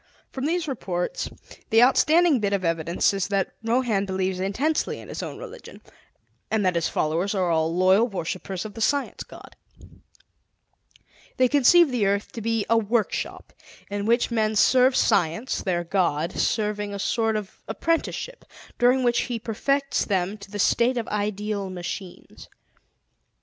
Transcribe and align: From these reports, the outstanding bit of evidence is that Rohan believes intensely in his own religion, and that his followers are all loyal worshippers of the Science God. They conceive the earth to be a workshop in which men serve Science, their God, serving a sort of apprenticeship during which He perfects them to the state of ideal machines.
From 0.31 0.47
these 0.47 0.67
reports, 0.67 1.29
the 1.69 1.83
outstanding 1.83 2.39
bit 2.39 2.53
of 2.53 2.65
evidence 2.65 3.13
is 3.13 3.27
that 3.27 3.53
Rohan 3.63 4.05
believes 4.07 4.39
intensely 4.39 4.99
in 4.99 5.09
his 5.09 5.21
own 5.21 5.37
religion, 5.37 5.79
and 6.49 6.65
that 6.65 6.73
his 6.73 6.87
followers 6.89 7.35
are 7.35 7.51
all 7.51 7.71
loyal 7.71 8.07
worshippers 8.07 8.65
of 8.65 8.73
the 8.73 8.81
Science 8.81 9.21
God. 9.23 9.55
They 11.37 11.47
conceive 11.47 11.91
the 11.91 12.07
earth 12.07 12.31
to 12.31 12.41
be 12.41 12.65
a 12.67 12.79
workshop 12.79 13.53
in 13.91 14.07
which 14.07 14.31
men 14.31 14.55
serve 14.55 14.95
Science, 14.95 15.61
their 15.61 15.83
God, 15.83 16.31
serving 16.31 16.95
a 16.95 16.97
sort 16.97 17.35
of 17.35 17.61
apprenticeship 17.67 18.43
during 18.79 19.03
which 19.03 19.25
He 19.29 19.37
perfects 19.37 20.03
them 20.03 20.35
to 20.39 20.49
the 20.49 20.57
state 20.57 20.97
of 20.97 21.07
ideal 21.09 21.69
machines. 21.69 22.49